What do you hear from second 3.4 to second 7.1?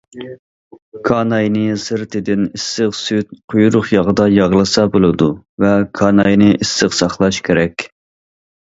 قۇيرۇق ياغدا ياغلىسا بولىدۇ ۋە كاناينى ئىسسىق